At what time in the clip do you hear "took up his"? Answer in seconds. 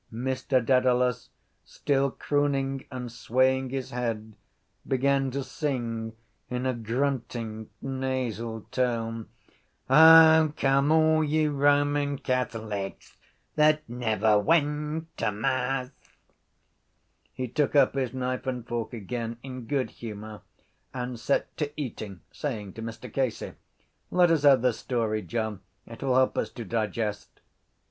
17.47-18.11